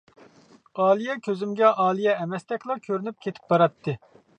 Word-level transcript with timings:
ئالىيە 0.85 1.17
كۆزۈمگە 1.29 1.71
ئالىيە 1.85 2.19
ئەمەستەكلا 2.25 2.83
كۆرۈنۈپ 2.89 3.23
كېتىپ 3.29 3.51
باراتتى. 3.57 3.99